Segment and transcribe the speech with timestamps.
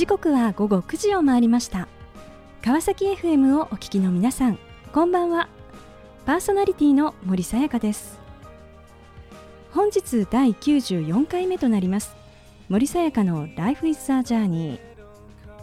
[0.00, 1.86] 時刻は午後9時を回りました。
[2.62, 4.58] 川崎 FM をお聞きの皆さん
[4.94, 5.50] こんばんは。
[6.24, 8.18] パーソナリティの森さやかです。
[9.72, 12.16] 本日第94回目となります。
[12.70, 14.80] 森さやかの Life is a Journey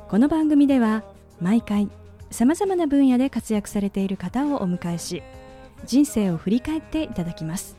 [0.07, 1.03] この番組では
[1.41, 1.89] 毎回
[2.29, 5.23] さまざまな分野で活躍されている方をお迎えし
[5.83, 7.75] 人生を振り返っていただきます。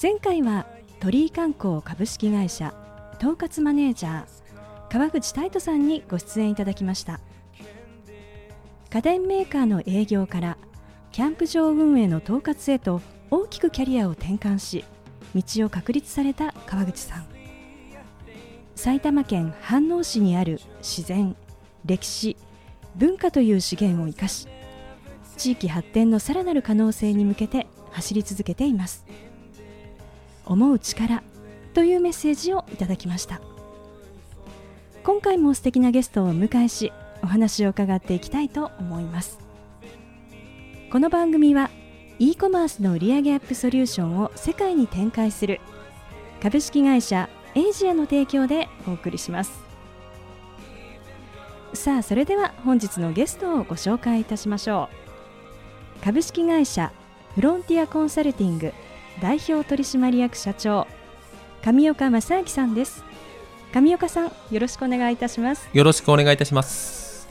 [0.00, 0.66] 前回は
[1.00, 2.74] 鳥居観光株式会社
[3.16, 4.39] 統括マネージャー
[4.90, 7.20] 川口太斗さんにご出演いただきました。
[8.90, 10.58] 家電メーカーの営業から
[11.12, 13.00] キャンプ場運営の統括へと
[13.30, 14.84] 大きくキャリアを転換し
[15.32, 17.26] 道を確立された川口さん。
[18.74, 21.36] 埼玉県飯能市にある自然
[21.84, 22.36] 歴史
[22.96, 24.48] 文化という資源を生かし
[25.36, 29.04] 地域発展のさらなる可能性に向けて走り続けています。
[30.44, 31.22] 思う力
[31.74, 33.40] というメッセージをいただきました。
[35.02, 39.38] 今回も素敵なゲストをお迎えしお話を伺っていきたいと思います。
[40.92, 41.70] この番組は
[42.18, 45.60] e コマースの売上アップソリューションを世界に展開する
[46.42, 49.62] 株式会社エイジアの提供でお送りします。
[51.72, 54.90] さあそれでは本日のゲストをご紹介いたしましょ
[55.98, 56.04] う。
[56.04, 56.92] 株式会社
[57.34, 58.74] フロンティアコンサルティング
[59.22, 60.86] 代表取締役社長
[61.62, 63.02] 上岡正明さんです。
[63.72, 65.68] 上岡さんよろしくお願いいたします。
[65.72, 67.28] よろしくお願いいたします。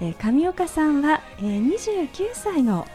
[0.00, 2.86] えー、上岡さんは、えー、29歳の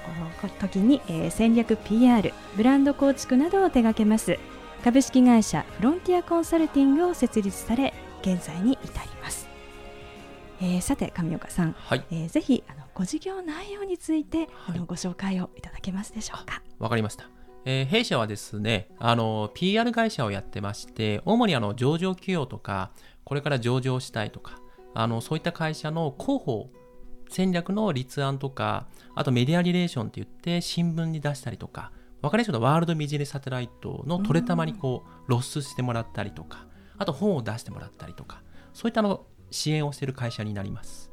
[0.60, 4.40] 時に、えー、戦略 PR ブランド構築などを手掛けます。
[4.84, 9.48] 株式会社フロンティアコンサルティングを設立され現在に至ります、
[10.60, 16.62] えー、さて上岡さん、はい、えー、ぜひあのご事業内容について、はい、あのご紹介をいただけますでしょうか。
[16.80, 17.30] わかりました
[17.66, 22.92] えー、弊社はですね、あの、PR 会社をやってまして、主にあの、上場企業とか、
[23.24, 24.60] これから上場したいとか、
[24.94, 26.70] あの、そういった会社の広報
[27.30, 36.68] 戦略の立案とか、あとメディアリレーションって言って、新聞に出したりとか、分かりやすいのワールドビジネスサテライトのトレタマにこう、露出してもらったりとか、
[36.98, 38.44] あと本を出してもらったりとか、
[38.74, 41.13] そういったの支援をしている会社になります。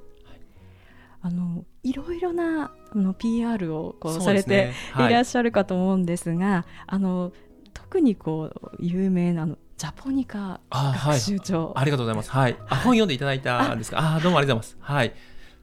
[1.22, 4.98] あのいろいろなあの PR をこうされてい。
[4.98, 7.32] らっしゃるかと思うんですが、はい、あの
[7.74, 12.30] 特にこう有名なのジャポニカ学習長、はい、ありがとうございます。
[12.30, 14.20] はい、あ本読んでいただいたんですが、あ。
[14.20, 14.92] どうもありがとうございます。
[14.92, 15.14] はい。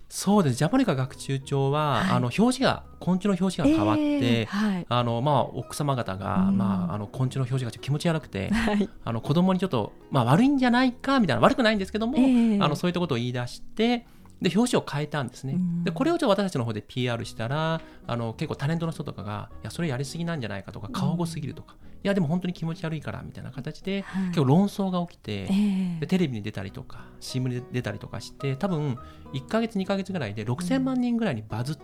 [0.10, 0.56] そうです。
[0.56, 14.06] ジャポニカ学習帳は、はい、あの表紙が昆虫の表紙が変わって、えーはい、あのまあ奥様方が、うん、まああの昆虫の表紙が気持ち悪くて、はい、あの子供にちょっとまあ悪いんじゃないかみたいな悪くないんですけども、えー、あのそういったことを言い出して。
[14.42, 28.98] で表紙を変えたんですね、でこれをじゃあ私たちの方で PR したらあの結構タレントの人とかがいやそれやりすぎなんじゃないかとか顔ごすぎるとか、いやでも本当に気持ち悪いからみたいな形で、はい、結構論争が起きて、えー、でテレビに出たりとか CM に出たりとかして多分
[29.34, 31.78] 1か月2か月ぐらいで6000万人ぐらいにバズっ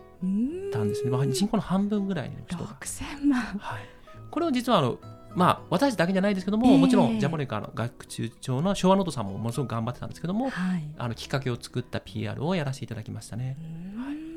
[0.72, 2.70] たんですね、うん、人口の半分ぐらいの人が。
[2.80, 3.82] 6000万、はい、
[4.30, 5.00] これを実はあの
[5.36, 13.58] まあ、私だけじゃないですけども、えー、もちろんジャポニカの学習帳の昭和ノートさんもものすごく頑張ってたんですけども、はい、あのきっかけを作った PR をやらせていただきましたね。
[13.98, 14.34] はい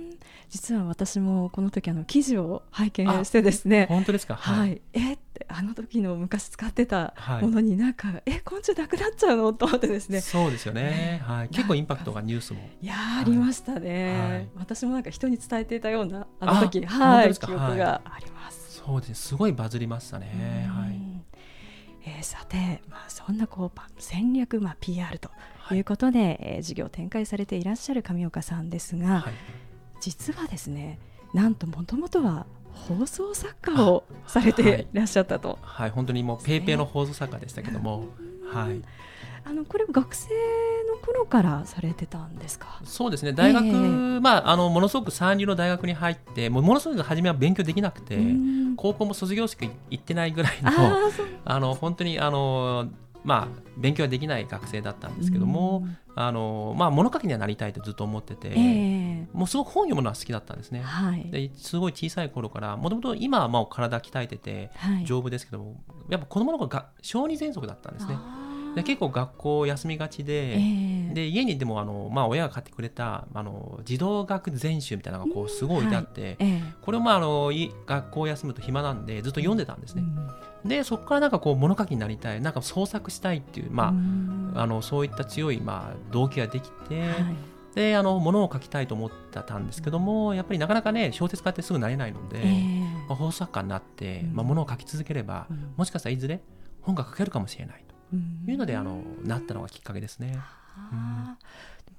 [0.49, 3.87] 実は私もこの時あの記事を拝見してですね。
[3.89, 4.37] 本当ですか？
[4.37, 9.53] はい、はい、えってあの時の昔使ってたものになんか、はい、え昆虫なくなっちゃうの？
[9.53, 10.21] と思ってですね。
[10.21, 12.61] そうですよね、はい、結構インパクトがニュースも。
[12.81, 16.87] いやありましたね、はい、私もなんか人に伝えていたようなあの時。
[16.87, 17.35] はい。
[17.35, 20.69] 記憶があります、そうですすごいバズりましたね。
[20.71, 20.86] はい
[22.17, 25.31] えー、さて、まあ、そんなこう戦略、まあ、PR と
[25.73, 25.79] い。
[25.81, 29.35] うことで、はい、えー、事業を展開されていらっしゃる上岡さんですが、はい、
[30.01, 30.99] 実はですね
[31.35, 35.59] なんともともとは放送作家をされていらっしゃったと。
[35.63, 38.07] はい、はい、本当にもうペーペーの放送作家でしたけども、
[38.53, 38.83] はい、
[39.49, 40.29] あのこれ学生
[40.91, 42.81] の頃からされてたんですか？
[42.85, 43.33] そうですね。
[43.33, 48.19] 大学、えー、まあ、あのものすごく三流の大学に入ってもものすごく初めは勉強できなくて
[48.77, 50.71] 高校も卒業式行ってないぐらいの
[51.45, 52.89] あの本当にあの
[53.25, 55.85] まあ、勉強はできない学生だったんですけども、
[56.15, 60.81] あのまあ、物書きにはなりたいとずっと思ってて、えー、もうすごく本読むのは好きだったんですね。
[60.83, 64.71] はい、ですごい小さい頃からもともと今はまあ体鍛えてて
[65.05, 65.77] 丈夫ですけども、はい、
[66.11, 68.17] やっぱ子供の頃が小児喘息だったんですね。
[68.77, 76.37] で結構学校休みがちでえー、で家にでもあの、まあ、親が買ってくれたあの児童学全集みたいなのがこうすごい置いてあって、はい。
[76.41, 77.51] えー、これを、まあ、あの
[77.87, 80.05] 学校休むと暇なんでずっと読んでたんですね。
[80.65, 83.95] うん、でそこからなんかこう物書きになりたいなんか創作したいっていう、ま
[84.55, 87.01] あ、あのそういった強い、まあ、動機ができて。
[87.01, 87.13] はい。
[87.75, 96.41] であの物を書きたいと思ってたんですけども、やっぱりなかなかね小説家ってすぐなれないので、えー、まあ、放送作家になって、まあ、物を書き続ければ、うん、もしかしたらいずれ
[96.81, 100.39] 本が書けるかもしれないいうのであのなったのがきっかけですね。
[100.39, 101.37] あ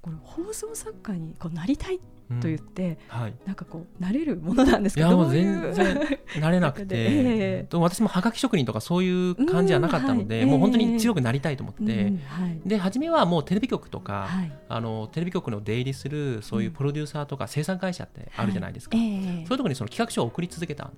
[0.00, 1.98] これ放送作家にこうなりたい
[2.40, 3.20] と言って、うん。
[3.20, 5.00] はい、なんかこうなれるものなんですか？
[5.00, 10.50] いやもう全然なれなくて、 えー、私もはがき職人とかそういう感じはなかったので、うん。
[10.50, 20.92] はい、もう本当に強くなりたいと思って、うんはい、で初めはもうテレビ局とか、はい、あのテレビ局の出入りするそういうプロデューサーとか生産会社ってあるじゃないですか、えー、そういうところにその企画書を送り続けたん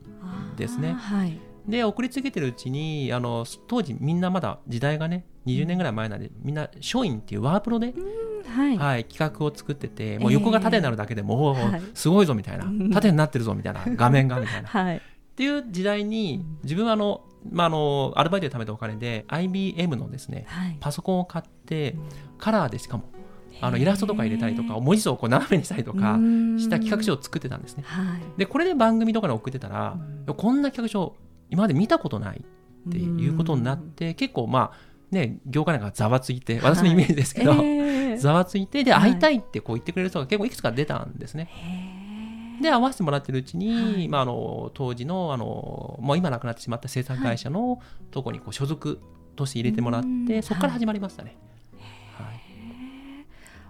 [0.57, 0.95] ですね。
[1.67, 7.95] で送り続けてるうちにあの当時みんなまだ時代がね20年ぐらい前なんでみんな松陰っていうワープロで、
[8.47, 14.69] はい、はい、企画を作っててもう横が縦になるだけでも、えー、すごいぞみたいな、縦になってるぞみたいな 画面がみたいな。
[14.69, 15.01] はい、っ
[15.35, 21.97] ていう時代に自分はあの、まあ、あのアルバイトで貯めたお金で IBM のですね、はい、パソコンを買って
[22.39, 23.05] カラーでしかも
[23.63, 26.19] あのイラストとか入れたりとか文字数をこう斜めにしたりとか
[26.59, 27.85] した企画書を作ってたんですね。
[28.37, 31.17] でこれで番組とかに送ってたらこんな企画書
[31.51, 32.45] 今まで見たことない
[32.89, 41.51] っていうことになって結構まあね、業界なんかざわついて、私のイメージですけど、はいえー、ざわついて、で、会いたいってこう言ってくれる人が結構いくつか出たんですね。
[42.63, 47.81] で、会わせてもらってるうちに、はい、まあ、あの、当時の、あの、もう今なくなってしまった生産会社の
[48.13, 49.01] とこにこう所属
[49.35, 51.37] として入れてもらって、そこから始まりましたね。
[52.17, 52.41] はい、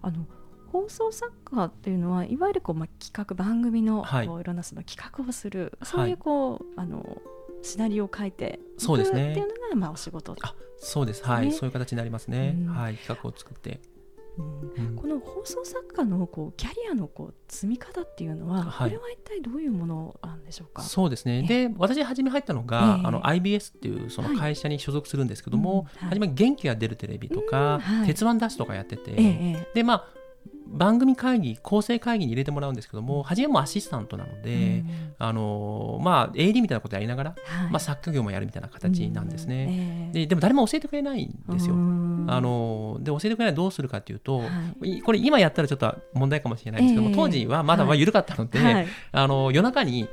[0.03, 0.27] あの
[0.73, 7.21] 放送作家っていうのはいわゆるこう、まあ、企画番組の、はい、こういろんなその企画をするそういうこう、はい、あの
[7.63, 13.81] シナリオを書いていくっていうのが、まあ、お仕事あそうです、はい、そういう形になりますね、うん、はい、企画を作って。
[14.39, 20.83] うん、この放送作家のこうキャリアのこう積み方っていうのは、はい、これは一体どういうものなんでしょうか？
[20.83, 21.43] そうですね。
[21.43, 30.09] で私初め入ったのが、あの IBS っていうその会社に所属するんですけども、はい、初め元気が出るテレビとか、鉄腕ダッシュとかやってて、でまあ
[30.71, 39.73] 番組会議構成会議に入れてもらうんですけども初めもアシスタントなので、うん、あのまあ AD みたいなことやりながら、はい、まあ、作家業もやるみたいな形なんですね、うん。
[39.73, 44.47] えー、ででも誰も教えてくれないんですよ、あので教えてくれないどうするかっていうと、は
[44.83, 50.09] い、これ今やったらちょっと問題かもしれないんですけども、えー、当時はまだまあ緩かったので、はい、あの夜中に、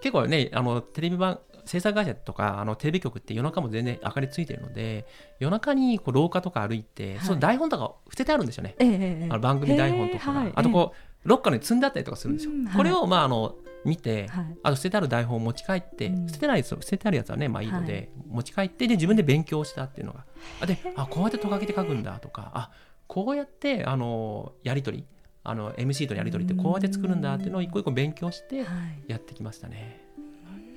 [0.00, 1.38] 結構ねあのテレビ番
[1.70, 5.06] 制作会社とかあのテレビ局って夜中も全然明かりついてるので
[5.38, 10.94] 夜中にこう廊下とか歩いて、はい、その台本とか捨ててあるんですよね、えー、あの番組台本とか、あとこ
[11.24, 20.24] うロッカーに積んであったりとかするんですよ、これをまああの見て、はい、あと捨ててある台本を持ち帰って、うん、捨ててない捨ててあるやつはねまあいいので、はい、持ち帰ってで自分で勉強したっていうのが
[20.60, 22.70] あであこうやってとがけて書くんだとかあ
[23.06, 25.04] こうやってあのやり取り
[25.42, 28.66] あの MC とのやり取りってこうやって作るんだっていうのを一個一個勉強して
[29.06, 30.09] やってきましたね。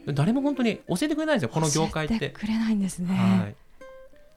[0.07, 2.29] 誰も本当に教えてくれないんですよこの業界って。
[2.29, 3.15] くれないんですね。
[3.15, 3.55] はい。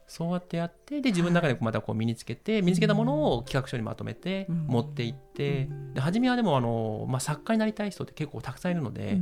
[0.09, 9.19] そうやってやってで自分の中でまたこう身につけて、身につけたものを企画書にまとめて持っていって、で初めはでもあの、まあ、作家になりたい人って結構たくさんいるので、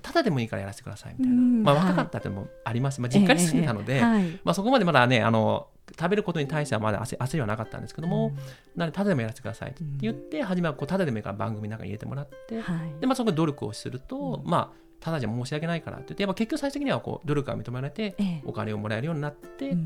[0.00, 4.00] ただでもいいからやらせてくださいみたいな、まあ、若かったってもあります、まあ、実家に住んでたので、
[4.44, 5.66] まあ、そこまでまだねあの
[5.98, 8.30] 食べることに対してはまだ焦りはなかったんですけども、
[8.76, 12.62] なのでただでもやらせてくださいって言って、初めはこうただでもいいから番組の中に入れてもらって、
[13.00, 19.76] でまあ、そこで努力をすると、まあただじゃ申し訳ないからって言ってやっぱ結局最終的にはこう努力が認められてお金をもらえるようになって、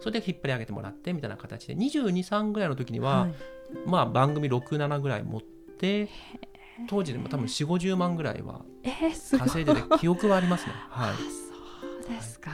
[0.00, 3.28] それで引っ張り上げてもらってみたいな形で22、3ぐらいの時には、
[3.86, 6.08] まあ番組6、7ぐらい持って
[6.88, 8.62] 当時でも多分4 5 0万ぐらいは
[9.38, 10.72] 稼いでて記憶はありますね。
[10.90, 11.14] はい、
[12.02, 12.50] そうですか、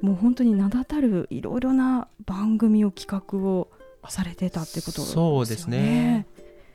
[0.00, 3.68] もう本当に名だたるいろいろな番組を企画を
[4.08, 5.06] されてたってことね。
[5.08, 6.26] そうですね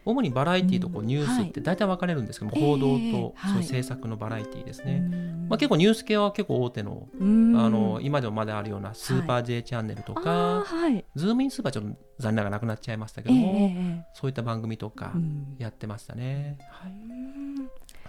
[0.06, 5.02] 主にバラエティーとこうニュースって大体分かれるんですけども、報道とそういう制作のバラエティーですね、
[5.48, 10.66] まあ、結構ニュース系は結構大手のあの今でもまだあるようなスーパー J チャンネルとか、
[11.16, 11.90] ズームインスーパーちょっと
[12.20, 13.72] 残念ながらなくなっちゃいましたけども、
[14.14, 15.14] そういった番組とか
[15.58, 16.92] やってましたね、はい、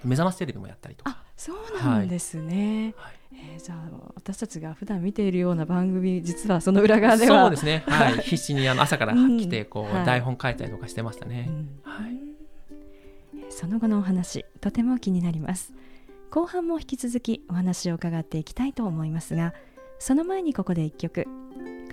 [0.04, 1.22] 目覚ましテレビもやったりとか。
[1.36, 3.14] そうなんですね、はい。
[3.34, 7.42] えー、じゃあ私たちが普段見ているような番組実はその裏側では。
[7.42, 11.50] そうですね、はい、 必死にあの朝から来てこう、台本書いたりとかしてましたね、
[11.82, 12.20] はい、
[13.50, 15.72] その後のお話とても気になります。
[16.30, 19.52] 後半も引き続きお話を伺っていきたいと思いますが
[19.98, 21.26] その前にここで一曲。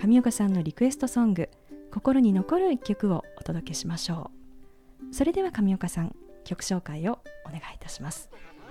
[0.02, 1.50] 上岡さんのリクエストソング
[1.90, 4.30] 心に残る一曲をお届けしましょ
[5.10, 5.14] う。
[5.14, 6.14] それでは上岡さん
[6.44, 8.30] 曲紹介をお願いいたします。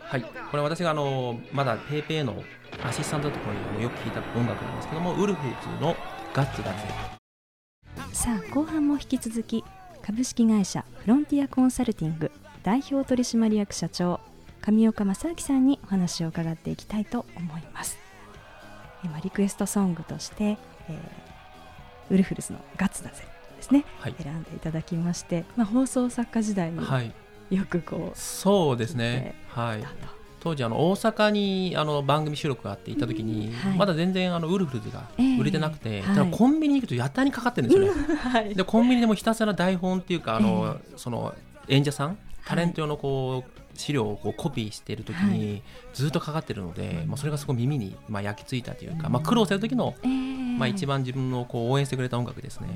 [0.10, 2.42] はい、これ私があのまだ PayPay の
[2.84, 5.96] アシスタントのところによく聴いた音楽なんですけどもウルフズの
[6.34, 6.80] ガッツだぜ。
[8.12, 9.64] さあ後半も引き続き
[10.02, 12.32] 株式会社フロンティアコンサルティング
[12.64, 14.20] 代表取締役社長
[14.62, 17.98] 上岡正明さんにお話を伺っていきたいと思います。
[19.04, 23.24] 今リクエストソングとして、えー、ウルフルズのガッツだぜ
[23.56, 27.14] ですね、はい、選んでいただきまして、まあ、放送作家時代に、はい
[27.50, 29.36] よくこうそうですね。
[29.50, 29.84] はい。
[30.40, 38.16] 当時あの大阪にあの番組収録があって行った時に、はい、まだ全然あのウルフルズが売れてなくて、えーはい、コンビニに行くとやたらにかかってるんですよね。
[38.16, 41.36] はい、でコンビニでもひたすら台本っていうかあの、えー、その
[41.68, 45.62] 演者さんタレント用のこう、資料をこうコピーしている時に
[45.94, 49.96] ずっとかかってるので、まあ、それがすごい耳にまあ焼き付いたというか、まあ、苦労してる時の、
[50.58, 52.68] まあ、一番自分のこう応援してくれた音楽ですね。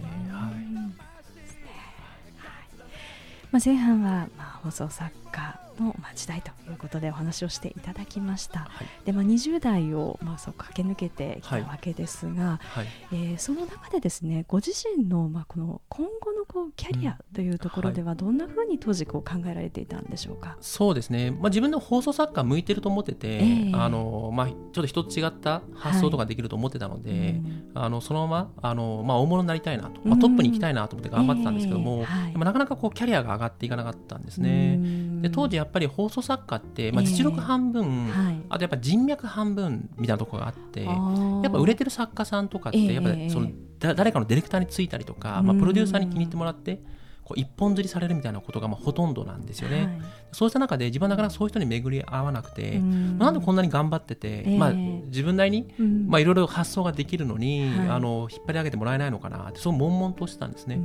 [3.53, 27.41] まあ、前半はまあ放送作家の時代ということでお話をしていただきました、はい、でまあ、20代をまあそう駆け抜けてきたわけですが、はい、えー、その中でですねご自身のまあこの今後のこうキャリアというところではどんなふうに当時こう考えられていたんでしょうか、そうですね、まあ、自分の放送作家向いてると思ってて、えー、あのまあ、ちょっと一つ違った発想とかできると思ってたので、はい、
[27.75, 34.79] あのそのままあの、まあ、大物になりたいなと、まあ、トップに行きたいなと思って頑張ってたんですけども、えーはい、でもなかなかこうキャリアが上がっていかなかったんですね。
[35.23, 43.49] で当時やっぱり放送作家って、まあ、実力半分、えーはい、あとやっぱ人脈半分みたいなところがあってやっぱ売れてる作家さんとかってやっぱりその、
[43.79, 46.81] 誰かのディレクターについたりとか、まあ、プロデューサーに気に入ってもらって
[47.23, 50.01] こう一本釣りされるみたいなことがまあほとんどなんですよね、はい、
[50.31, 53.17] そうした中で自分はなかなかそういう人に巡り合わなくて、ん。
[53.17, 55.73] なんでこんなに頑張ってて、えー、まあ、自分なりに、
[56.07, 60.79] まあ、いろいろ発想ができるのに、はい、あの引っ張り上げてもらえないのかなってそう悶々としてたんですね。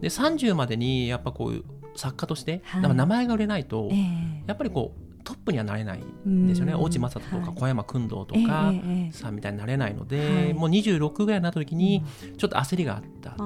[0.00, 1.64] で30までにやっぱこう
[1.96, 6.74] 作家として、はい、名前が売れないと、えー、やっぱりこうトップにはなれないんですよね。
[6.74, 8.72] 越智正人とか小山君堂とか
[9.12, 12.02] さんみたいになれないので、もう26ぐらいになった時に
[12.38, 13.44] ちょっと焦りがあったと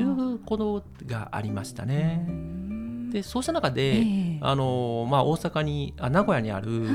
[0.00, 2.26] いうことがありましたね。
[3.12, 6.86] でそうした中で、あのまあ、大阪にあ名古屋にある、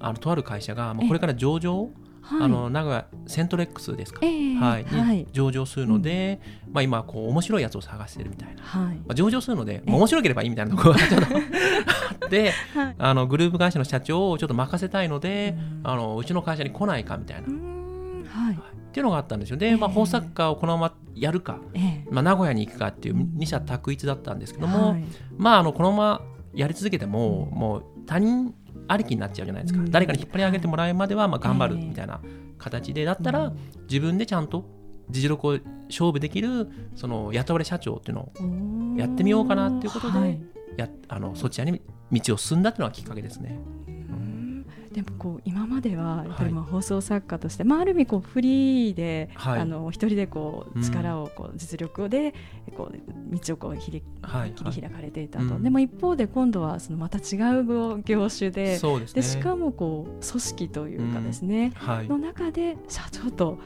[0.00, 1.90] あのとある会社が、まあ、これから上場、
[2.38, 4.84] あの名古屋セントレックスですか、はい。
[5.14, 12.52] に上場するので、まあ、今こう面白いやつを探してるみたいな、まあ、上場するので、まあ、面白ければいいみたいなところが ちょっとあって、
[12.98, 17.48] あのグループ会社の社長をちょっと任せたいので、あのうちの会社に来ないかみたいな。
[17.48, 18.54] はい。
[18.54, 19.56] っていうのがあったんですよ。
[19.56, 21.58] で、まあ、法作家をこのままやるか、
[22.10, 24.96] まあ、名古屋に行くかっていう二者択一だったんですけども、
[25.36, 26.22] まあ、あのこのまま
[26.54, 28.54] やり続けてももう他人
[28.90, 32.20] ありきになっちゃうじゃないですか、うん、誰かに引っ張り上げてもらうまではまあ頑張るみたいな
[32.58, 33.04] 形で。
[33.04, 33.52] だったら
[33.88, 34.64] 自分でちゃんと
[35.08, 38.32] 実力を勝負できるその雇われ社長っていうの
[38.96, 40.40] をやってみようかなっていうことで
[40.76, 41.80] やあのそちらに
[42.12, 43.58] 道を進んだっていうのがきっかけですね。
[44.92, 52.34] でもこう今まではやっぱりまあ放送作家として、はい、まあ、ある意味こうフリーで、はい、あの一人でこう力をこう実力で
[52.76, 54.02] こう道をこう切り,、
[54.56, 63.58] 切り開かれていたと、はいはい、でも一方で今度はそのまた違う業種でで、ね、しかもこう組織というかですね、うん、の中で社長と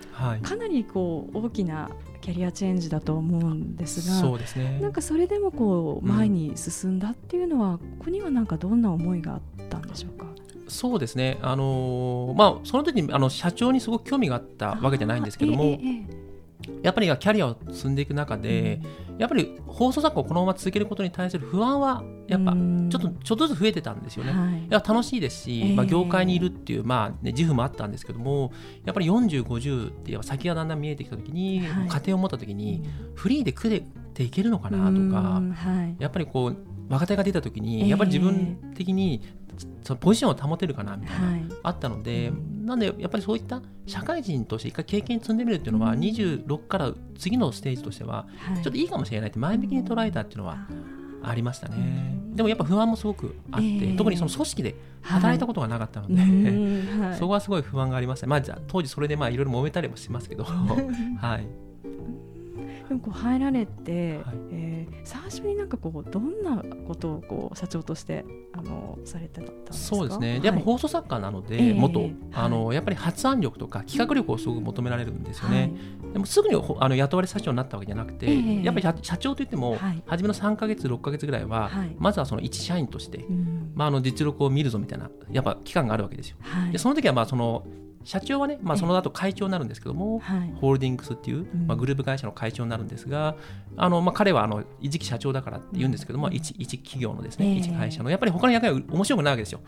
[0.43, 1.90] かなりこう大きな
[2.25, 10.25] キャリアチェンジだと思うんですがそうです、ね、なんかそれでもこう前に進んだっていうのは、うん、ここにはなんかどんな思いがあったんでしょうか？
[10.66, 15.78] そうですね、あのー、まあ、その時にあの社長にすごく興味があったわけじゃないんですけども、
[16.83, 18.80] やっぱりキャリアを積んでいく中で、
[19.11, 24.33] うん、やっぱり放送作家をこのまま続けることに対する不安はやっぱちょっとちょっとずつ増えてたんですよね。
[24.33, 28.52] はい、楽しいですし、えー、まあ、業界にいるっていう、まあね、自負もあったんですけども
[28.85, 32.83] やっぱり40、50って先がだんだん見えてきた時に、はい、家庭を持った時に
[33.14, 33.83] フリーで食え
[34.14, 36.56] ていけるのかなとか、はい、やっぱりこう
[36.88, 39.23] 若手が出た時にやっぱり自分的に
[39.82, 42.32] そのポジションを保てるかなみたいな、はい、あったので、
[42.62, 45.73] なんでやっぱりそういった社会人として一回経験積んでみるってい。
[45.73, 48.26] うのは、うん、26から次のステージとしては、
[48.62, 49.30] ちょっといいかもしれない。
[49.30, 50.66] って前向きに捉えたっていうのは
[51.23, 60.44] ありましたね、でもやっぱ不安もすごくあって、えー、特にその組織で働いたことがなかったので、はい、 そこはすごい不安がありました、まあ、じゃ当時それでまあいろいろ揉めたりもしますけど、
[61.16, 61.46] はい、
[62.88, 69.97] でもこう入られて、はい、えー、最初になんかこうどんなことをこう社長としてあのされてたんですか？
[69.97, 75.73] そうですね、はい、やっぱ放送作家なので、元、あのやっぱり発案力とか企画力をすごく求められるんですよね、
[76.03, 83.25] はい、でもすぐにあの雇われ社長になったわけじゃなくて、えー、やっぱり社長といっても、初めの3か月6か月ぐらいは、まずはその一社員として、
[83.75, 86.37] まあ、あの実力を見るぞみたいなやっぱ期間があるわけですよ。
[86.71, 87.64] でその時はまあその
[88.04, 90.20] 社長はね、まあ、その後会長になるんですけども、
[90.61, 93.37] ホールディングスっていう、まあ、グループ会社の会長になるんですが、
[93.76, 99.61] あのまあ、彼はあの一期社長だからって言うんですけども、一一企業のですね、一会社のやっぱり他の役割面白くないわけですよ。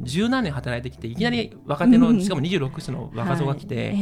[0.00, 3.94] 十何年働いてきていきなり若手の、しかも26歳の若造が来て、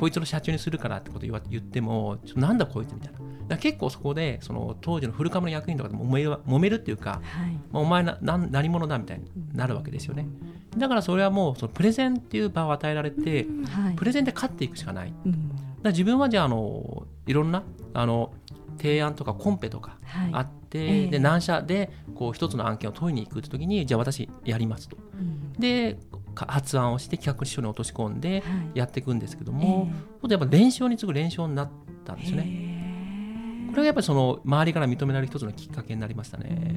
[0.00, 3.58] こいつの社長にするからってことを言ってもちょっとなんだこいつみたいな。
[3.58, 7.20] 結構そこでその当時の古株の役員とかでも揉める揉めるっていうか、
[7.72, 10.26] まあ、お前な何者だみたいになるわけですよね。
[10.76, 15.50] だからそれはもうそのプレゼンっていう場を与えられて、はい、プレゼンで勝っていくしかない、うん、
[15.82, 17.62] だ自分はじゃああのいろんな
[17.92, 18.32] あの
[18.78, 19.98] 提案とかコンペとか
[20.32, 25.96] あって、はい、で何社でこう一つの案件を問いに行くって時にじゃあ私やりますと、うん、で
[26.34, 28.42] 発案をして企画書に落とし込んで
[28.74, 29.82] やっていくんですけども、
[30.22, 31.70] はい、やっぱ連勝に次ぐ連勝になっ
[32.04, 32.74] たんですね。
[33.70, 36.74] これがやっぱりその周りから認められる一つのきっかけになりましたね。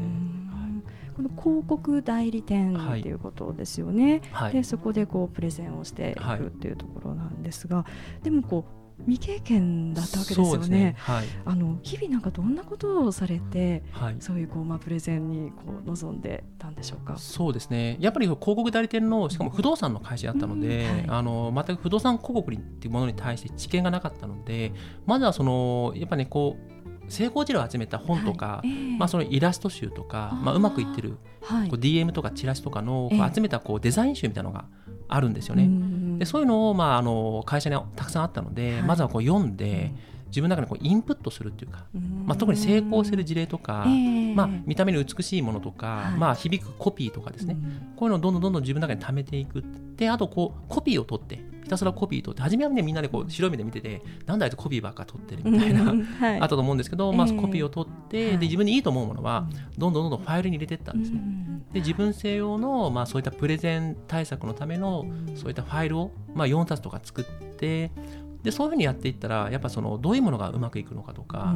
[1.17, 4.21] この広告代理店っていうことですよね。
[4.31, 7.85] はい、でそこでこうプレゼンをしていくっていうところなんですが、は
[8.21, 8.65] い、でもこ
[8.99, 10.69] う未経験だったわけですよね。
[10.69, 17.17] ねはい、あの日々なんかどんなことをされて、はい、そういうこうまあプレゼンにこう望んでたんでしょうか？
[17.17, 17.97] そうですね。
[17.99, 24.71] やっぱり広告代理店のしかも不動産の会社だったので、あの全く不動産広告っていうものに対して知見がなかったので、
[25.07, 26.76] まずはそのやっぱねこう
[27.09, 28.69] 成功事例を集めた本とか、はい。
[28.69, 34.65] えー、まあ、そのイラスト集とかまあ、うまくいってる、はい、こう DM とかチラシとかの集めたこうデザイン集みたいなのが
[35.07, 35.69] あるんですよね。
[36.19, 39.93] でそういうのを、まあ、あの会社にたくさんあったので、はい、まずはこう読んで、
[40.27, 41.85] 自分の中でこうインプットするっていうか、
[42.25, 47.57] まあ、特に成功する事例とか、えー、まあ、見た目に美しいものとか、はい、まあ、響くコピーとかですね、
[47.95, 49.63] こういうのをどんどんどんどん自分の中に貯めていく
[49.95, 59.47] であとこうコピーを取ってひたすらコピー取って初めはねみんなでこう白い目で見ててなんだあいつコピーばっか取ってるみたいな、はい、あったと思うんですけど、まあ、コピーを取って、で自分にいいと思うものは
[59.77, 61.21] どんどんどんどんファイルに入れていったんですね。
[61.73, 65.05] で自分専用の、まあ、そういったプレゼン対策のための
[65.35, 67.91] そういったファイルを、まあ、4冊とか作って
[68.43, 71.53] でそういうふうにやっていったらやっぱそのどういうものがうまくいくのかとか、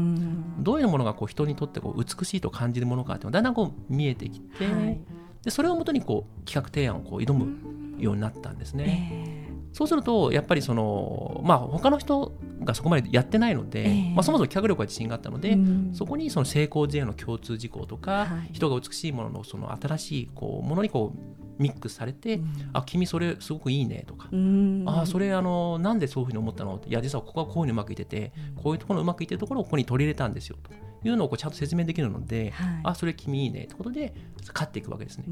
[0.59, 4.99] どういうものがこう人にとってこう美しいと感じるものかっていうのがだんだんこう見えてきて、はい、
[5.43, 9.35] でそれをもとにこう企画提案をこう挑むようになったんですね。
[9.35, 9.40] えー
[9.73, 30.71] そうするとやっぱりそのまあ他の人がそこまでやってないので、えー、まあ、そもそも企画力は自信があったので、うん、そこにその成功事例の共通事項とか、はい、人が美しいもののその新しいこうものにこうミックスされて、うん、あ君それすごくいいねとか、うん、あそれあのなんでそういうふうに思ったのいや実はここはこういうふうにうまくいっててこういうところうまくいってるところをここに取り入れたんですよと。
[31.03, 34.13] いうのをこうちゃんと説明できるので、はい、あそれ君いいねってことで
[34.53, 35.25] 勝っていくわけですね。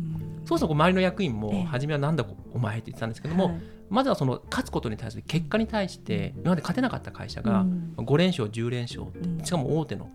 [0.46, 7.66] そうすると周りの役員も初めはなんだお前って言ってたんですけども、はい、まずはその勝つことに対する結果に対して今まで勝てなかった会社が
[7.98, 9.06] 5連勝10連勝
[9.44, 10.10] しかも大手の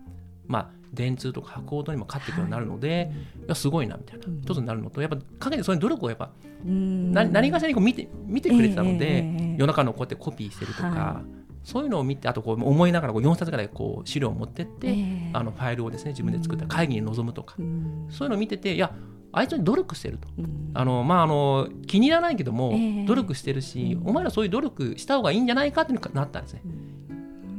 [0.47, 3.11] まあ電通とか博報堂にも勝っていくようになるので、
[3.47, 6.31] はい、すごいなみたいな一つになるのとやっぱ陰でそういう努力をやっぱ
[6.63, 11.21] 何何かしらにこう見て見てくれてたので、えー、夜中のこうやってコピーしてるとか。
[11.65, 18.93] はいそういうのを見てあとこう思いながらこう4冊ぐらいこう資料を持ってって、えー、あのファイルをですね自分で作った会議に臨むとか、うん、そういうのを見てていや
[19.31, 26.61] あいつに努力してると、うん、あのまああの気に入らないけども、えー、努力してるし、お前らそういう努力した方がいいんじゃないかってなったんですね、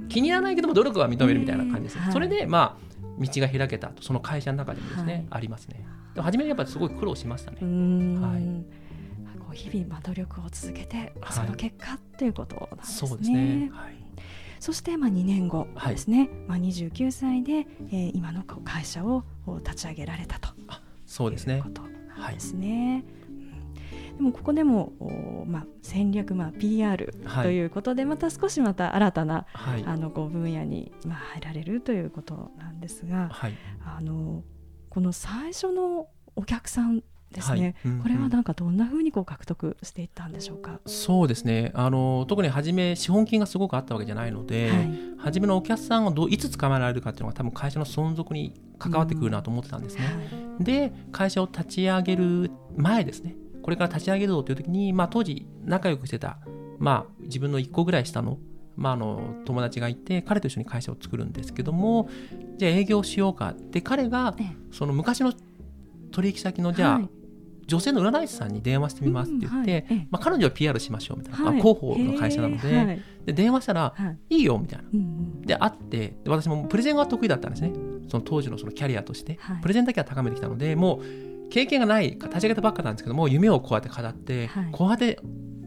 [0.09, 2.87] 気に入らないけども努力は認めるみたいな感じです、ね、はい、それでまあ
[3.19, 5.85] 道が開けたとその会社の中でもですね、はい、ありますね。
[6.15, 7.59] でも初めにやっぱりすごい苦労しましたね。
[7.61, 8.86] はい
[9.57, 13.09] 日々ま努力を続けて、その結果っていうことなんですね。
[13.09, 13.95] そうですね、はい、
[14.61, 19.25] そしてまあ2年後ですね、はい、まあ、29歳で、えー、今の会社を
[19.65, 20.51] 立ち上げられたと。
[21.07, 21.61] そうですね。
[21.63, 23.05] ことなんですね。
[24.17, 24.93] でもここでも、
[25.47, 34.43] まあ、戦略、まあ、PR ということで、また少しまた新たな、はい、あのこう分野に、まあ、入られるということなんですが、はい、あの
[34.89, 37.03] この最初のお客さん
[37.37, 37.75] ですね、はい。
[37.85, 40.81] うんうん、これはなんかどんなふうにこう獲得していったんでしょうか？
[40.87, 41.71] そうですね。
[41.75, 53.37] あの特に初め資本金がすごくあったわけじゃないので、はい、初めのお客さんをどういつ捕まえられるかっていうのが多分会社の存続に関わってくるなと思ってたんですね、うんはい、で会社を立ち上げる前ですね。
[53.63, 56.39] これから立ち上げるぞという時に、まあ、当時仲良くしてた、
[56.79, 58.39] まあ、自分の1個ぐらい下の
[58.77, 62.11] まあ、あの友達がいて彼と一緒に会社を作るんですけども
[62.59, 63.49] じゃあ営業しようか。
[63.53, 64.37] って彼が
[64.71, 65.33] その昔の
[66.13, 67.09] 取引先のじゃあ、
[67.67, 73.95] 女性の占い師さんに電話してみますって言って、うんはい、まあ、彼女は PR しましょうみたいな、はい、広報の会社なのではい、で電話したら、
[74.31, 74.85] い、いよみたいな、
[75.45, 77.73] で会ってで私もプレゼンが得意だったんですね。
[78.09, 85.19] その当時のそのキャリアとして、プレゼンだけは高めてきたのでもう経験がない立ち上げたばっかなんですけども夢をこうやって語って、こうやって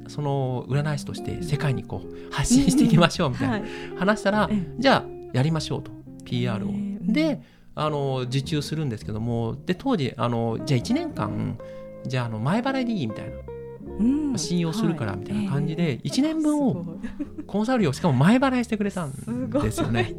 [0.08, 5.92] その占い師として世界にこう発信していきましょうみたいな話したら、じゃあやりましょうと。
[6.26, 6.72] PR を。
[7.02, 7.42] で
[7.76, 11.58] あの受注するんですけどもで当時あのじゃあ1年間
[12.06, 13.32] じゃああの前払いでいいみたいな、
[14.00, 16.86] うん、信用するからみたいな感じで、1年分を
[17.48, 19.12] コンサル料しかも前払いしてくれたん
[19.50, 20.16] ですよね。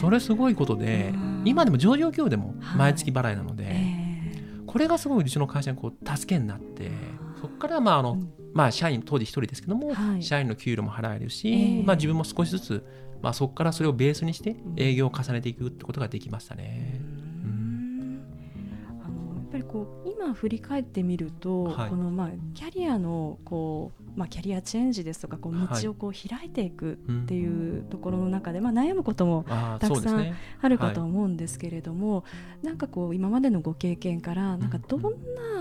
[0.00, 1.12] それすごいことで
[1.44, 3.76] 今でも上場企業でも毎月払いなので、
[4.66, 6.90] これがすごいうちの会社にこう助けになって
[7.40, 8.18] そこからまああの、
[8.52, 12.84] まあ、社員当時一人ですけども、社員の給料も払えるし、まあ、自分も少しずつ、
[13.22, 17.00] まあ、そこからそれをベースにして営業を重ねていくってことができましたね。
[19.68, 29.44] こう今振り返ってみると、はい、このまあキャリアのこうまあキャリアチェンジですとかこう道をこう開いていくっていうところの中で、まあ悩むことも
[29.78, 32.24] たくさんあるかと思うんですけれども、
[32.62, 35.02] なんかこう今までのご経験からなんかどん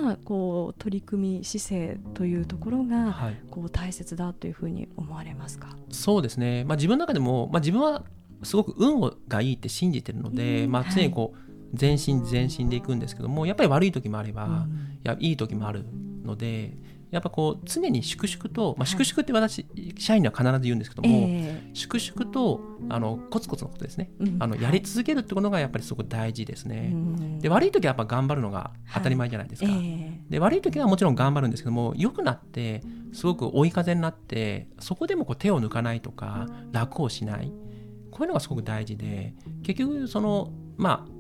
[0.02, 5.76] なこう取り組み姿勢というところがこう大切だというふうに思われますか？
[5.90, 6.64] そうですね。
[6.64, 8.04] まあ自分の中でもまあ自分は
[8.44, 11.47] すごく運がいいって信じてるので、うん、まあ、常にこう、
[11.80, 15.86] 前進前進でいくんですけどもやっぱり悪い時もあれば、うん、いやいい時もある
[16.24, 16.74] ので
[17.10, 26.94] やっぱこう常に粛々と、まあ、粛々って私、はい、社員には必ず言うんですけども、えー、粛々とあのコツコツのことですね、うん、あのやり続けるってことがやっぱりすごく大事ですね、
[27.40, 29.80] で悪い時はやっぱ頑張るのが当たり前じゃないですか、はい。
[29.80, 37.52] えー、で悪い時はもちろん頑張るんですけども良くなってすごく追い風になってそこでもこう手を抜かないとか楽をしない。
[38.12, 41.17] こういうのがすごく大事で結局そのまあ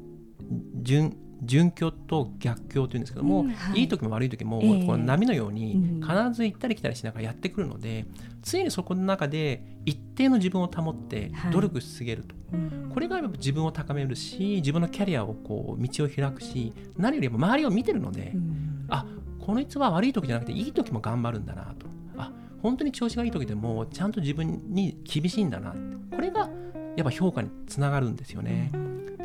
[0.81, 8.07] 順順境と逆境というんですけども、うんはい、いい時も悪い時も、えー、この波のように必ず行ったり来たりしながらやってくるので、うん、
[8.41, 19.05] 常にそこの中で一定の自分を保って努力し続けると、はい、これが自分を高めるし自分のキャリアをこう道を開くし何よりも周りを見てるので、うん、あ
[19.39, 21.87] この人は悪い時じゃなくていい時も頑張るんだなと。
[22.17, 22.31] あ
[22.63, 25.75] 本当に調子がいい時でもちゃんと自分に厳しいんだな
[26.13, 26.49] これが
[26.95, 28.71] やっぱ評価につながるんですよね。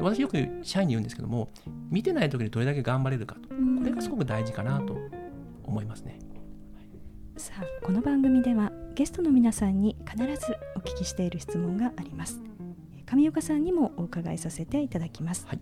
[0.02, 1.50] 私よく社員に言うんですけども
[1.90, 3.48] 見てない時にどれだけ頑張れるかと。
[3.48, 4.96] これがすごく大事かなと
[5.64, 6.18] 思いますね。
[7.36, 12.40] さあこの番組ではゲストの皆さんに必ずお聞きしている質問があります。
[13.06, 15.60] 上岡さんにもお伺いさせていただきます、はい、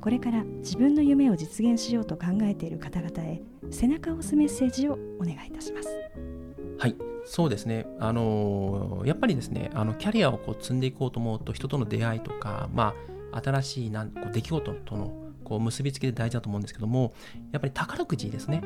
[0.00, 5.88] これから自分の夢を実現しようと考えている方々へ背中を押すメッセージをお願いいたします。
[6.78, 6.96] はい。
[7.26, 12.94] そうですね、あのー、やっぱりですねあのキャリアをこう積んでいこうと思うと人との出会いとか、まあ、
[13.32, 17.12] 新しいなんこう出来事とのこう結びつきで大事だと思うんですけども
[17.52, 18.62] やっぱり宝くじですね。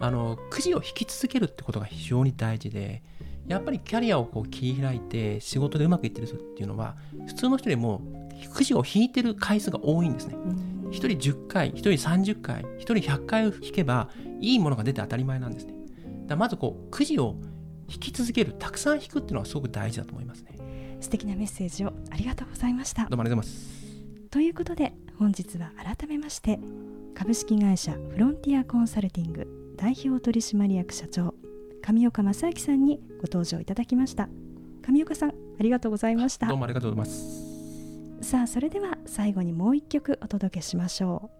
[0.00, 3.02] あのくじを引き続けるってことが非常に大事で
[3.48, 8.02] やっぱりキャリアをこう切り開いて仕事でうまくいってる人っていうのは普通の人よりも
[8.54, 10.36] くじを引いてる回数が多いんですね。
[10.36, 14.08] 1人10回、1人30回、1人100回引けば
[14.40, 15.74] いいものが出て当たり前なんですね。
[16.26, 17.36] だまずこうくじを
[17.88, 20.56] 引き続けるたくさん引くっていうのはすごく大事だと思いますね。
[21.00, 23.06] 素敵なメッセージをありがとうございました。
[23.06, 23.87] どうもありがとうございます
[24.30, 26.58] ということで本日は改めまして
[27.14, 31.34] 株式会社フロンティアコンサルティング代表取締役社長
[31.82, 34.28] 上岡正明さんにご登場いただきました。
[34.82, 36.46] 上岡さんありがとうございました。
[36.48, 38.28] どうもありがとうございます。
[38.28, 41.30] さあそれでは最後にもう一曲お届けしましょ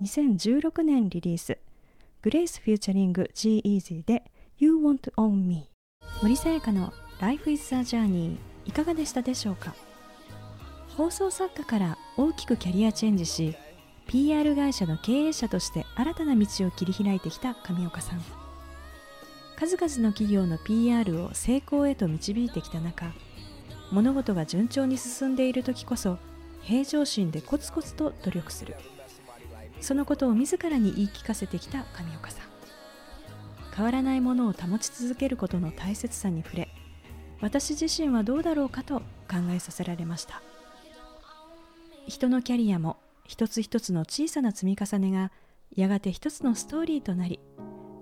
[0.00, 0.04] う。
[0.04, 1.58] 2016年リリース
[2.22, 4.22] グレースフューチャリング G-Easy で
[4.58, 5.68] You Want On Me
[6.22, 9.74] 森さやかの Life is a Journey いかがでしたでしょうか？
[11.00, 13.56] 放送作家から大きくキャリアチェンジし
[14.06, 18.22] PR 会社の経営者として新たな道を切り開いてきた上岡さん。
[19.56, 23.14] 数々の企業の PR を成功へと導いてきた中
[23.90, 26.18] 物事が順調に進んでいる時こそ
[26.60, 28.76] 平常心でコツコツと努力する。
[29.80, 32.46] そのことを自らに言い聞かせてきた上岡さん。
[33.74, 36.68] 変わらないものを保ち続けることの大切さに触れ
[37.40, 38.98] 私自身はどうだろうかと
[39.30, 40.42] 考えさせられました。
[42.10, 45.32] 人のキャリアも一つ一つの小さな積み重ねが
[45.74, 47.40] やがて一つのストーリーとなり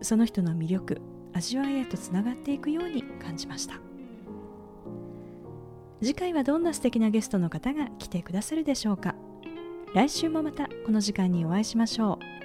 [0.02, 1.00] その人の魅力
[1.32, 3.74] 味わいへとつながっていくように感じました
[6.00, 9.14] 次回はどんな素敵なゲストの方が来てくださるでしょうか
[9.94, 12.38] 来週もまたこの時間にお会いしましょう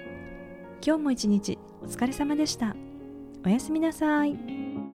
[0.85, 2.75] 今日も一日お疲れ様でした。
[3.45, 4.62] おやすみなさい。